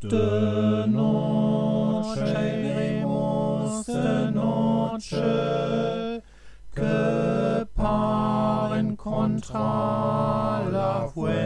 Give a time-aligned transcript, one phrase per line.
[0.00, 2.20] De noche
[2.60, 6.22] iremos, de noche,
[6.74, 11.36] que paren contra la fuente.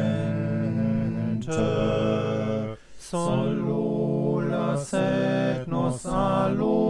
[2.98, 6.80] Solo la sed nos alumbra,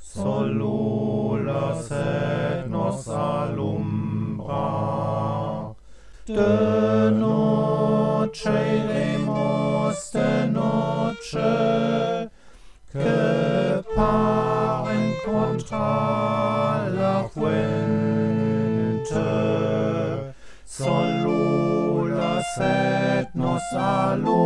[0.00, 4.06] solo la sed nos alumbra.
[6.26, 6.75] De
[10.12, 12.30] de noche,
[12.92, 17.54] que paren contra la fuente.
[20.64, 21.96] Solo
[22.56, 24.42] sed nos alumbra,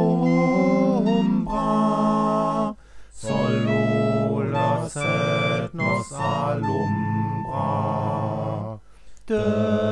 [3.12, 7.20] solo la sed nos alumbra.
[9.26, 9.89] De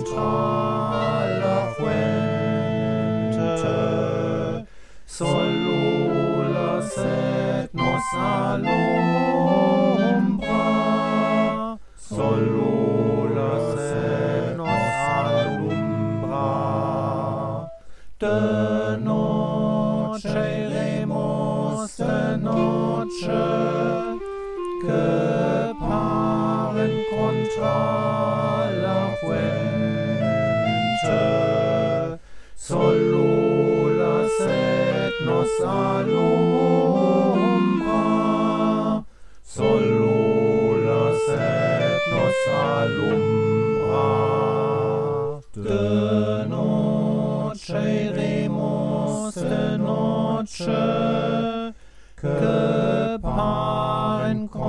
[0.00, 1.11] paren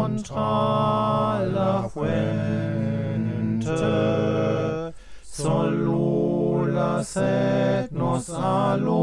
[0.03, 2.14] contra la fuente.
[5.22, 9.00] Solo la sed nos alumbra,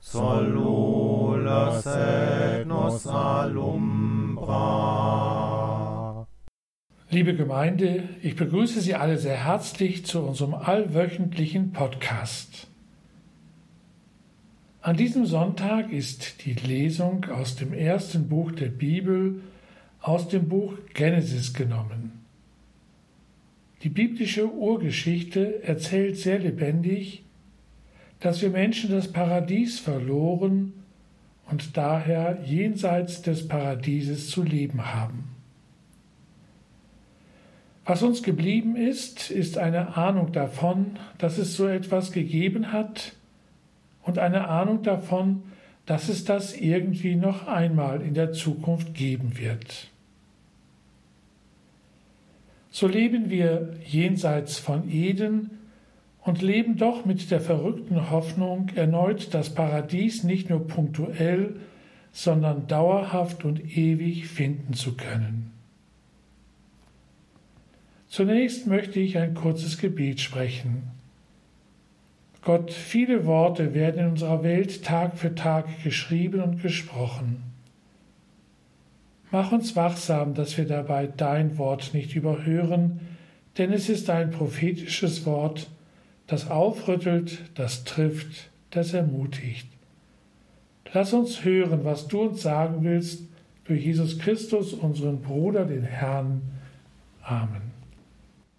[0.00, 4.56] solo la sed nos alumbra.
[7.10, 12.68] Liebe Gemeinde, ich begrüße Sie alle sehr herzlich zu unserem allwöchentlichen Podcast.
[14.88, 19.42] An diesem Sonntag ist die Lesung aus dem ersten Buch der Bibel,
[20.00, 22.24] aus dem Buch Genesis genommen.
[23.82, 27.22] Die biblische Urgeschichte erzählt sehr lebendig,
[28.20, 30.72] dass wir Menschen das Paradies verloren
[31.50, 35.24] und daher jenseits des Paradieses zu leben haben.
[37.84, 43.17] Was uns geblieben ist, ist eine Ahnung davon, dass es so etwas gegeben hat
[44.08, 45.42] und eine Ahnung davon,
[45.84, 49.88] dass es das irgendwie noch einmal in der Zukunft geben wird.
[52.70, 55.50] So leben wir jenseits von Eden
[56.22, 61.56] und leben doch mit der verrückten Hoffnung, erneut das Paradies nicht nur punktuell,
[62.10, 65.52] sondern dauerhaft und ewig finden zu können.
[68.08, 70.97] Zunächst möchte ich ein kurzes Gebet sprechen.
[72.48, 77.42] Gott, viele Worte werden in unserer Welt Tag für Tag geschrieben und gesprochen.
[79.30, 83.00] Mach uns wachsam, dass wir dabei dein Wort nicht überhören,
[83.58, 85.68] denn es ist ein prophetisches Wort,
[86.26, 89.68] das aufrüttelt, das trifft, das ermutigt.
[90.94, 93.24] Lass uns hören, was du uns sagen willst,
[93.64, 96.40] durch Jesus Christus, unseren Bruder, den Herrn.
[97.20, 97.72] Amen.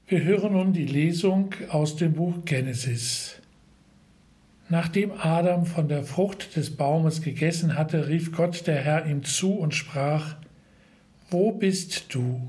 [0.05, 3.38] Wir hören nun die Lesung aus dem Buch Genesis.
[4.71, 9.53] Nachdem Adam von der Frucht des Baumes gegessen hatte, rief Gott der Herr ihm zu
[9.53, 10.35] und sprach,
[11.31, 12.47] Wo bist du?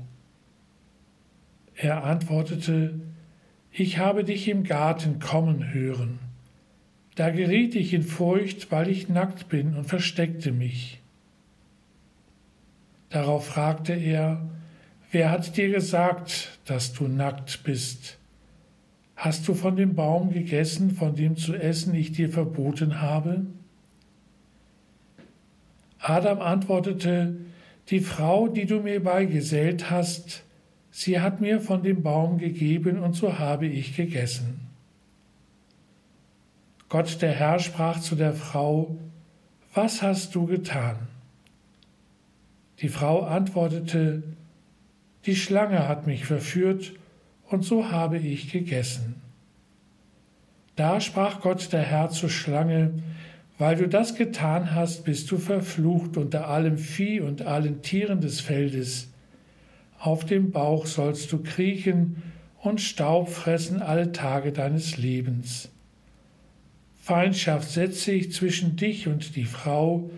[1.75, 2.99] Er antwortete,
[3.71, 6.19] Ich habe dich im Garten kommen hören.
[7.15, 11.01] Da geriet ich in Furcht, weil ich nackt bin und versteckte mich.
[13.09, 14.47] Darauf fragte er,
[15.09, 18.17] Wer hat dir gesagt, dass du nackt bist?
[19.21, 23.45] Hast du von dem Baum gegessen, von dem zu essen ich dir verboten habe?
[25.99, 27.35] Adam antwortete,
[27.89, 30.43] die Frau, die du mir beigesellt hast,
[30.89, 34.61] sie hat mir von dem Baum gegeben und so habe ich gegessen.
[36.89, 38.97] Gott der Herr sprach zu der Frau,
[39.75, 40.95] Was hast du getan?
[42.79, 44.23] Die Frau antwortete,
[45.27, 46.93] Die Schlange hat mich verführt,
[47.51, 49.15] und so habe ich gegessen.
[50.75, 52.93] Da sprach Gott der Herr zur Schlange,
[53.57, 58.39] weil du das getan hast, bist du verflucht unter allem Vieh und allen Tieren des
[58.39, 59.09] Feldes.
[59.99, 62.23] Auf dem Bauch sollst du kriechen
[62.59, 65.69] und Staub fressen alle Tage deines Lebens.
[67.01, 70.09] Feindschaft setze ich zwischen dich und die Frau,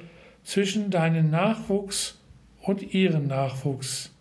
[0.44, 2.19] zwischen deinen Nachwuchs
[2.62, 4.12] und ihren Nachwuchs.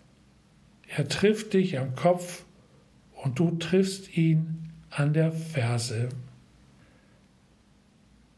[0.88, 2.44] Er trifft dich am Kopf
[3.22, 6.08] und du triffst ihn an der Ferse.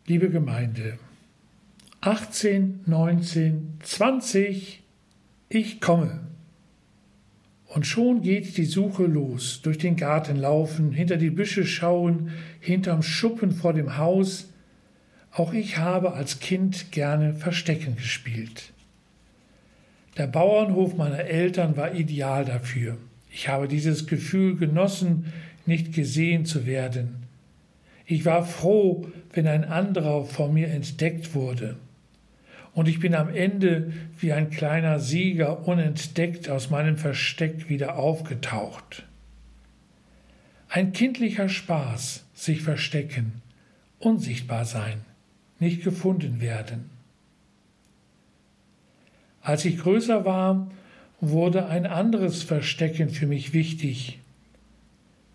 [0.06, 0.98] Liebe Gemeinde,
[2.02, 4.82] 18, 19, 20,
[5.48, 6.20] ich komme.
[7.66, 12.30] Und schon geht die Suche los, durch den Garten laufen, hinter die Büsche schauen,
[12.60, 14.50] hinterm Schuppen vor dem Haus.
[15.32, 18.74] Auch ich habe als Kind gerne Verstecken gespielt.
[20.18, 22.98] Der Bauernhof meiner Eltern war ideal dafür.
[23.34, 25.32] Ich habe dieses Gefühl genossen,
[25.66, 27.24] nicht gesehen zu werden.
[28.06, 31.76] Ich war froh, wenn ein anderer vor mir entdeckt wurde.
[32.74, 39.04] Und ich bin am Ende wie ein kleiner Sieger unentdeckt aus meinem Versteck wieder aufgetaucht.
[40.68, 43.42] Ein kindlicher Spaß, sich verstecken,
[43.98, 45.00] unsichtbar sein,
[45.58, 46.88] nicht gefunden werden.
[49.40, 50.70] Als ich größer war,
[51.30, 54.20] wurde ein anderes Verstecken für mich wichtig.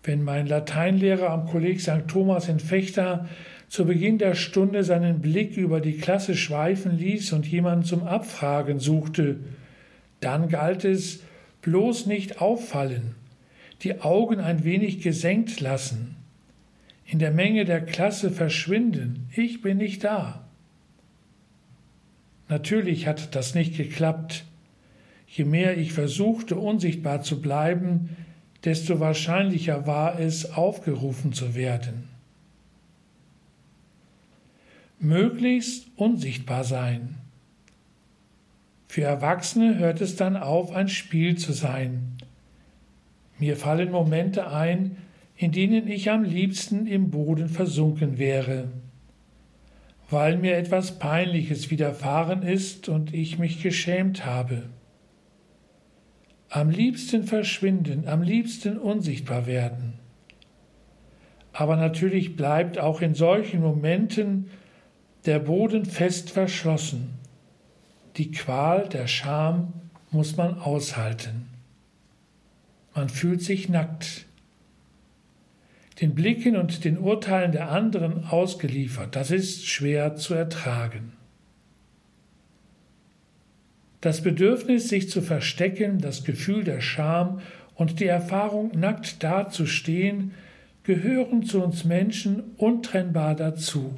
[0.02, 2.08] Wenn mein Lateinlehrer am Kolleg St.
[2.08, 3.28] Thomas in Fechter
[3.68, 8.80] zu Beginn der Stunde seinen Blick über die Klasse schweifen ließ und jemanden zum Abfragen
[8.80, 9.36] suchte,
[10.20, 11.20] dann galt es
[11.62, 13.14] bloß nicht auffallen,
[13.82, 16.16] die Augen ein wenig gesenkt lassen,
[17.04, 20.44] in der Menge der Klasse verschwinden, ich bin nicht da.
[22.48, 24.44] Natürlich hat das nicht geklappt.
[25.32, 28.16] Je mehr ich versuchte, unsichtbar zu bleiben,
[28.64, 32.08] desto wahrscheinlicher war es, aufgerufen zu werden.
[34.98, 37.14] Möglichst unsichtbar sein.
[38.88, 42.18] Für Erwachsene hört es dann auf, ein Spiel zu sein.
[43.38, 44.96] Mir fallen Momente ein,
[45.36, 48.68] in denen ich am liebsten im Boden versunken wäre,
[50.10, 54.64] weil mir etwas Peinliches widerfahren ist und ich mich geschämt habe
[56.50, 59.94] am liebsten verschwinden, am liebsten unsichtbar werden.
[61.52, 64.50] Aber natürlich bleibt auch in solchen Momenten
[65.26, 67.10] der Boden fest verschlossen.
[68.16, 69.72] Die Qual der Scham
[70.10, 71.46] muss man aushalten.
[72.94, 74.26] Man fühlt sich nackt,
[76.00, 79.14] den Blicken und den Urteilen der anderen ausgeliefert.
[79.14, 81.12] Das ist schwer zu ertragen.
[84.00, 87.40] Das Bedürfnis, sich zu verstecken, das Gefühl der Scham
[87.74, 90.32] und die Erfahrung, nackt dazustehen,
[90.84, 93.94] gehören zu uns Menschen untrennbar dazu.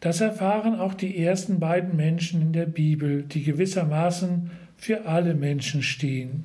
[0.00, 5.82] Das erfahren auch die ersten beiden Menschen in der Bibel, die gewissermaßen für alle Menschen
[5.82, 6.44] stehen.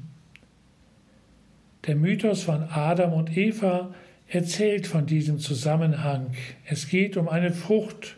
[1.88, 3.94] Der Mythos von Adam und Eva
[4.28, 6.32] erzählt von diesem Zusammenhang.
[6.66, 8.17] Es geht um eine Frucht,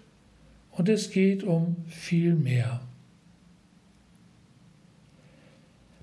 [0.80, 2.80] und es geht um viel mehr.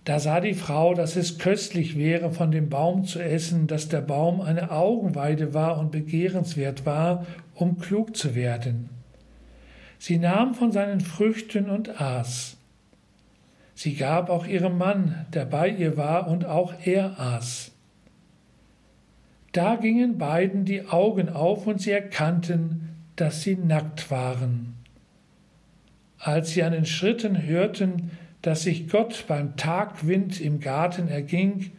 [0.04, 4.02] Da sah die Frau, dass es köstlich wäre, von dem Baum zu essen, dass der
[4.02, 8.90] Baum eine Augenweide war und begehrenswert war, um klug zu werden.
[9.98, 12.58] Sie nahm von seinen Früchten und aß.
[13.74, 17.72] Sie gab auch ihrem Mann, der bei ihr war, und auch er aß.
[19.52, 24.74] Da gingen beiden die Augen auf und sie erkannten, dass sie nackt waren.
[26.18, 28.10] Als sie an den Schritten hörten,
[28.42, 31.72] dass sich Gott beim Tagwind im Garten erging,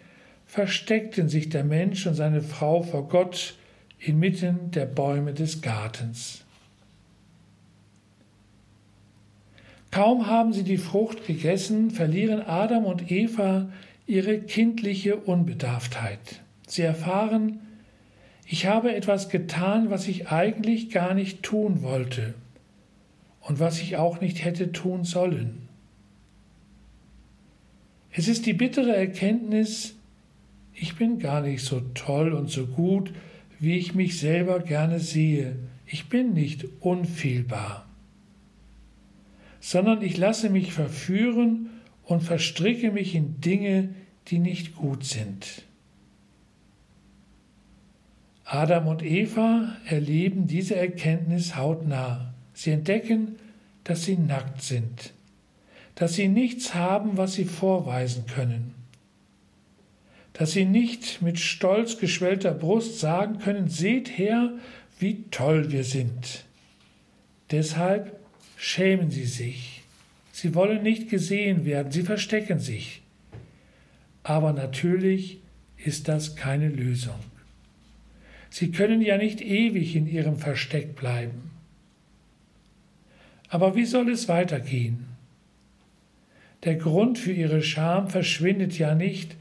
[0.46, 3.56] versteckten sich der Mensch und seine Frau vor Gott
[4.00, 6.44] inmitten der Bäume des Gartens.
[9.92, 13.70] Kaum haben sie die Frucht gegessen, verlieren Adam und Eva
[14.06, 16.42] ihre kindliche Unbedarftheit.
[16.68, 17.60] Sie erfahren,
[18.50, 22.34] ich habe etwas getan, was ich eigentlich gar nicht tun wollte
[23.42, 25.68] und was ich auch nicht hätte tun sollen.
[28.12, 29.96] Es ist die bittere Erkenntnis,
[30.74, 33.12] ich bin gar nicht so toll und so gut,
[33.60, 35.58] wie ich mich selber gerne sehe.
[35.86, 37.86] Ich bin nicht unfehlbar.
[39.60, 41.70] sondern ich lasse mich verführen
[42.04, 43.90] und verstricke mich in Dinge,
[44.28, 45.64] die nicht gut sind.
[48.50, 52.34] Adam und Eva erleben diese Erkenntnis hautnah.
[52.54, 53.36] Sie entdecken,
[53.84, 55.12] dass sie nackt sind,
[55.96, 58.74] dass sie nichts haben, was sie vorweisen können,
[60.32, 64.54] dass sie nicht mit stolz geschwellter Brust sagen können, seht her,
[64.98, 66.46] wie toll wir sind.
[67.52, 68.18] Deshalb
[68.56, 69.84] schämen sie sich.
[70.32, 73.02] Sie wollen nicht gesehen werden, sie verstecken sich.
[74.24, 75.42] Aber natürlich
[75.76, 77.20] ist das keine Lösung.
[78.50, 81.52] Sie können ja nicht ewig in ihrem Versteck bleiben.
[83.50, 85.06] Aber wie soll es weitergehen?
[86.64, 89.36] Der Grund für ihre Scham verschwindet ja nicht,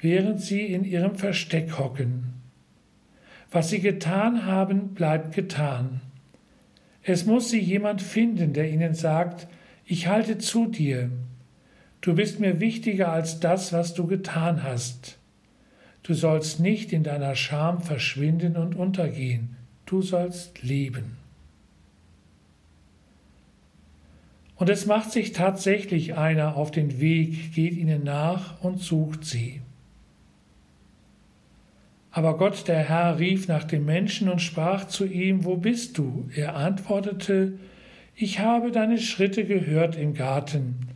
[0.00, 2.34] während sie in ihrem Versteck hocken.
[3.50, 6.00] Was sie getan haben, bleibt getan.
[7.02, 9.46] Es muss sie jemand finden, der ihnen sagt,
[9.84, 11.10] ich halte zu dir,
[12.00, 15.18] du bist mir wichtiger als das, was du getan hast.
[16.02, 19.56] Du sollst nicht in deiner Scham verschwinden und untergehen,
[19.86, 21.16] du sollst leben.
[24.56, 29.60] Und es macht sich tatsächlich einer auf den Weg, geht ihnen nach und sucht sie.
[32.12, 36.28] Aber Gott der Herr rief nach dem Menschen und sprach zu ihm, Wo bist du?
[36.34, 37.54] Er antwortete,
[38.14, 40.88] Ich habe deine Schritte gehört im Garten.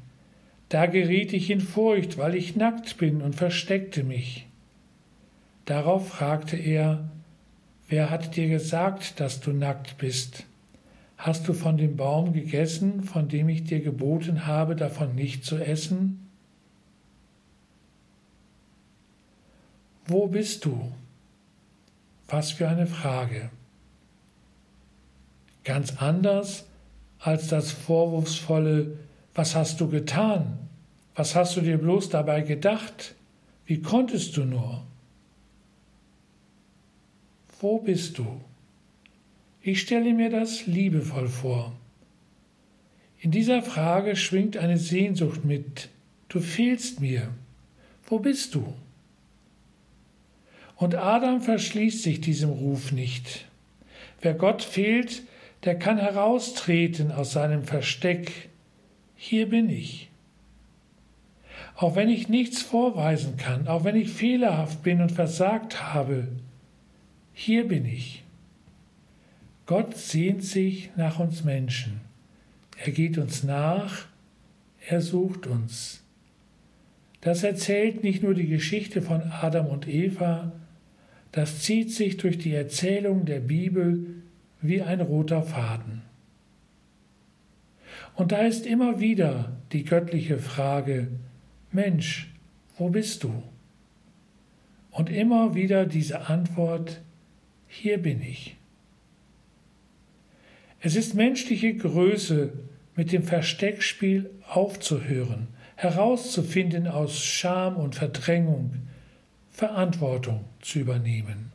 [0.68, 4.46] Da geriet ich in Furcht, weil ich nackt bin und versteckte mich.
[5.66, 7.10] Darauf fragte er,
[7.88, 10.44] Wer hat dir gesagt, dass du nackt bist?
[11.16, 15.56] Hast du von dem Baum gegessen, von dem ich dir geboten habe, davon nicht zu
[15.56, 16.28] essen?
[20.06, 20.92] Wo bist du?
[22.28, 23.50] Was für eine Frage.
[25.62, 26.64] Ganz anders
[27.18, 28.98] als das vorwurfsvolle
[29.34, 30.58] Was hast du getan?
[31.14, 33.14] Was hast du dir bloß dabei gedacht?
[33.64, 34.82] Wie konntest du nur?
[37.60, 38.40] Wo bist du?
[39.62, 41.72] Ich stelle mir das liebevoll vor.
[43.18, 45.88] In dieser Frage schwingt eine Sehnsucht mit.
[46.28, 47.28] Du fehlst mir.
[48.06, 48.74] Wo bist du?
[50.76, 53.46] Und Adam verschließt sich diesem Ruf nicht.
[54.20, 55.22] Wer Gott fehlt,
[55.64, 58.50] der kann heraustreten aus seinem Versteck.
[59.16, 60.10] Hier bin ich.
[61.74, 66.28] Auch wenn ich nichts vorweisen kann, auch wenn ich fehlerhaft bin und versagt habe,
[67.38, 68.24] hier bin ich.
[69.66, 72.00] Gott sehnt sich nach uns Menschen.
[72.82, 74.06] Er geht uns nach,
[74.88, 76.02] er sucht uns.
[77.20, 80.52] Das erzählt nicht nur die Geschichte von Adam und Eva,
[81.30, 84.06] das zieht sich durch die Erzählung der Bibel
[84.62, 86.00] wie ein roter Faden.
[88.14, 91.08] Und da ist immer wieder die göttliche Frage,
[91.70, 92.32] Mensch,
[92.78, 93.42] wo bist du?
[94.90, 97.02] Und immer wieder diese Antwort,
[97.76, 98.56] hier bin ich.
[100.80, 102.52] Es ist menschliche Größe,
[102.96, 108.72] mit dem Versteckspiel aufzuhören, herauszufinden aus Scham und Verdrängung,
[109.50, 111.52] Verantwortung zu übernehmen.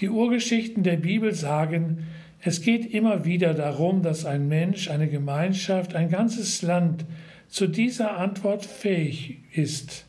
[0.00, 2.06] Die Urgeschichten der Bibel sagen,
[2.40, 7.06] es geht immer wieder darum, dass ein Mensch, eine Gemeinschaft, ein ganzes Land
[7.48, 10.04] zu dieser Antwort fähig ist.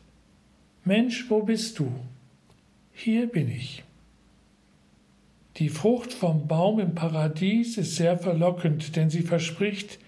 [0.84, 1.90] Mensch, wo bist du?
[2.98, 3.84] Hier bin ich.
[5.58, 9.98] Die Frucht vom Baum im Paradies ist sehr verlockend, denn sie verspricht,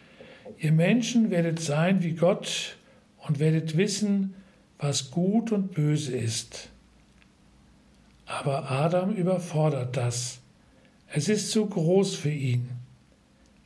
[0.59, 2.78] ihr Menschen werdet sein wie Gott
[3.26, 4.35] und werdet wissen,
[4.78, 6.71] was gut und böse ist.
[8.25, 10.40] Aber Adam überfordert das.
[11.09, 12.71] Es ist zu groß für ihn.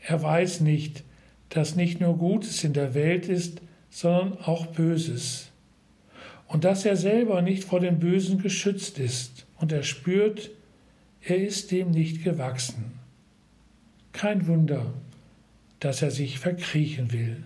[0.00, 1.04] Er weiß nicht,
[1.48, 5.51] dass nicht nur Gutes in der Welt ist, sondern auch Böses.
[6.52, 9.46] Und dass er selber nicht vor dem Bösen geschützt ist.
[9.56, 10.50] Und er spürt,
[11.22, 12.92] er ist dem nicht gewachsen.
[14.12, 14.92] Kein Wunder,
[15.80, 17.42] dass er sich verkriechen will.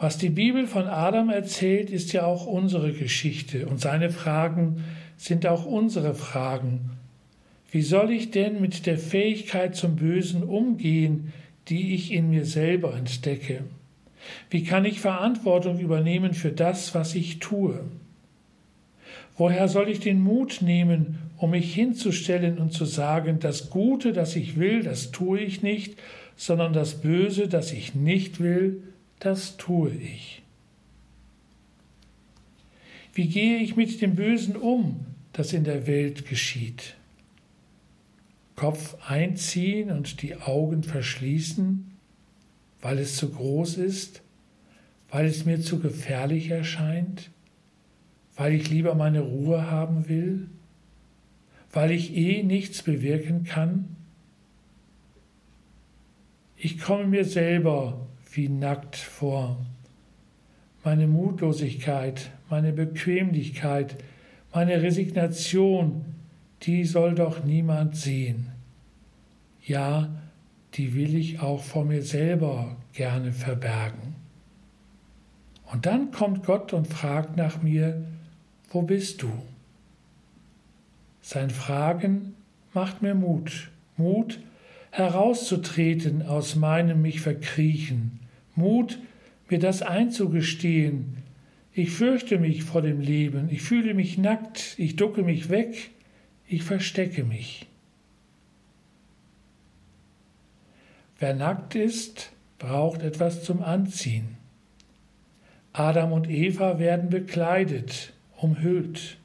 [0.00, 4.82] Was die Bibel von Adam erzählt, ist ja auch unsere Geschichte und seine Fragen
[5.16, 6.90] sind auch unsere Fragen.
[7.70, 11.32] Wie soll ich denn mit der Fähigkeit zum Bösen umgehen,
[11.68, 13.62] die ich in mir selber entdecke?
[14.50, 17.80] Wie kann ich Verantwortung übernehmen für das, was ich tue?
[19.36, 24.36] Woher soll ich den Mut nehmen, um mich hinzustellen und zu sagen, das Gute, das
[24.36, 25.98] ich will, das tue ich nicht,
[26.36, 28.82] sondern das Böse, das ich nicht will,
[29.18, 30.42] das tue ich.
[33.14, 36.96] Wie gehe ich mit dem Bösen um, das in der Welt geschieht?
[38.56, 41.89] Kopf einziehen und die Augen verschließen,
[42.82, 44.22] weil es zu groß ist,
[45.10, 47.30] weil es mir zu gefährlich erscheint,
[48.36, 50.48] weil ich lieber meine Ruhe haben will,
[51.72, 53.96] weil ich eh nichts bewirken kann?
[56.56, 59.64] Ich komme mir selber wie nackt vor.
[60.84, 63.96] Meine Mutlosigkeit, meine Bequemlichkeit,
[64.52, 66.04] meine Resignation,
[66.62, 68.48] die soll doch niemand sehen.
[69.62, 70.19] Ja,
[70.74, 74.14] die will ich auch vor mir selber gerne verbergen.
[75.72, 78.04] Und dann kommt Gott und fragt nach mir,
[78.70, 79.30] wo bist du?
[81.22, 82.34] Sein Fragen
[82.72, 84.40] macht mir Mut, Mut
[84.90, 88.18] herauszutreten aus meinem mich verkriechen,
[88.56, 88.98] Mut,
[89.48, 91.18] mir das einzugestehen.
[91.72, 95.90] Ich fürchte mich vor dem Leben, ich fühle mich nackt, ich ducke mich weg,
[96.48, 97.66] ich verstecke mich.
[101.20, 104.38] Wer nackt ist, braucht etwas zum Anziehen.
[105.74, 109.18] Adam und Eva werden bekleidet, umhüllt.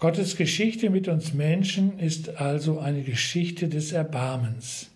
[0.00, 4.90] Gottes Geschichte mit uns Menschen ist also eine Geschichte des Erbarmens.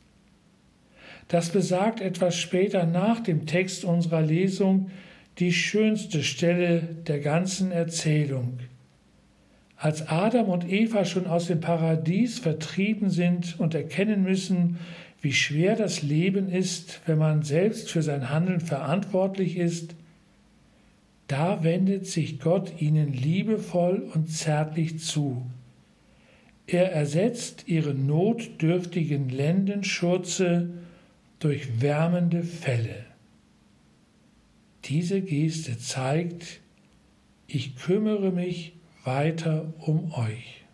[1.28, 4.90] Das besagt etwas später nach dem Text unserer Lesung
[5.38, 8.58] die schönste Stelle der ganzen Erzählung.
[9.80, 14.78] Als Adam und Eva schon aus dem Paradies vertrieben sind und erkennen müssen,
[15.22, 19.94] wie schwer das Leben ist, wenn man selbst für sein Handeln verantwortlich ist,
[21.28, 25.46] da wendet sich Gott ihnen liebevoll und zärtlich zu.
[26.66, 30.68] Er ersetzt ihre notdürftigen Lendenschurze
[31.38, 33.06] durch wärmende Felle.
[34.84, 36.60] Diese Geste zeigt,
[37.46, 40.64] ich kümmere mich weiter um euch.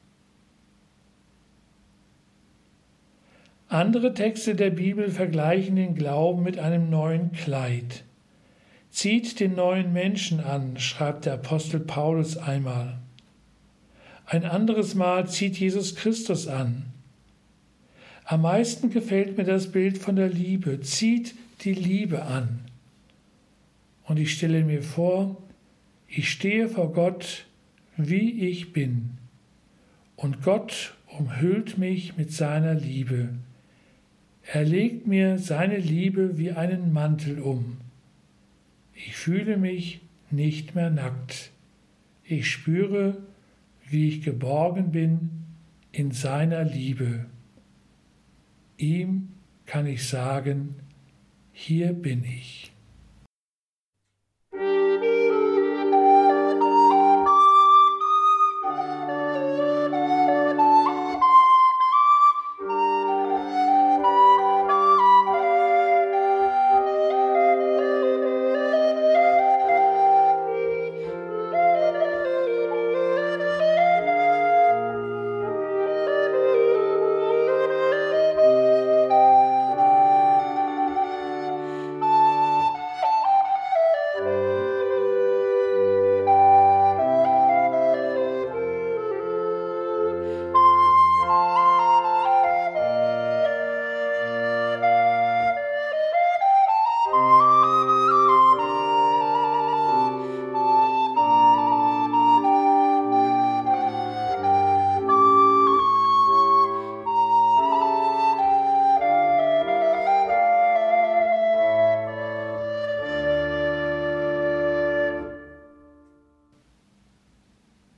[3.69, 8.05] Andere Texte der Bibel vergleichen den Glauben mit einem neuen Kleid.
[8.91, 12.99] Zieht den neuen Menschen an, schreibt der Apostel Paulus einmal.
[14.25, 16.85] Ein anderes Mal zieht Jesus Christus an.
[18.25, 20.81] Am meisten gefällt mir das Bild von der Liebe.
[20.81, 22.61] Zieht die Liebe an.
[24.05, 25.37] Und ich stelle mir vor,
[26.09, 27.47] ich stehe vor Gott,
[27.97, 29.11] wie ich bin.
[30.17, 33.31] Und Gott umhüllt mich mit seiner Liebe.
[34.45, 37.79] Er legt mir seine Liebe wie einen Mantel um.
[38.95, 41.51] Ich fühle mich nicht mehr nackt.
[42.25, 43.19] Ich spüre,
[43.89, 45.31] wie ich geborgen bin
[45.93, 47.27] in seiner Liebe.
[48.79, 49.29] Ihm
[49.65, 50.77] kann ich sagen,
[51.53, 52.73] hier bin ich.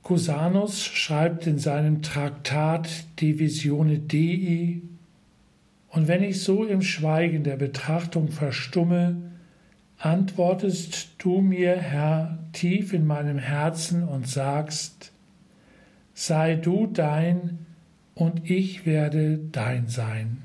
[0.09, 2.89] Cusanus schreibt in seinem Traktat
[3.21, 4.81] Divisione Dei,
[5.89, 9.17] und wenn ich so im Schweigen der Betrachtung verstumme,
[9.99, 15.11] antwortest du mir, Herr, tief in meinem Herzen und sagst,
[16.15, 17.67] sei du dein
[18.15, 20.41] und ich werde dein sein.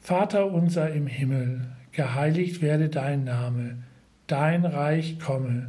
[0.00, 1.60] Vater unser im Himmel,
[1.92, 3.76] geheiligt werde dein Name,
[4.26, 5.68] dein Reich komme,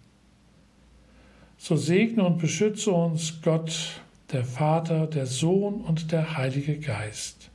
[1.63, 7.51] So segne und beschütze uns Gott, der Vater, der Sohn und der Heilige Geist.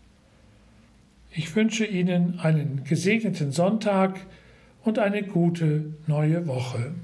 [1.32, 4.20] Ich wünsche Ihnen einen gesegneten Sonntag
[4.84, 6.94] und eine gute neue Woche.